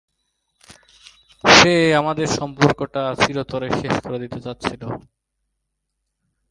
সে 1.43 1.73
আমাদের 1.95 2.27
সম্পর্কটা 2.39 3.03
চিরতরে 3.21 3.67
শেষ 3.79 3.95
করে 4.03 4.17
দিতে 4.23 4.39
চাচ্ছিল। 4.45 4.81